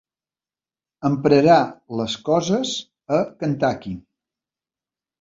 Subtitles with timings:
[1.09, 1.59] Emprarà
[2.01, 2.75] les coses
[3.21, 3.99] a Kentucky.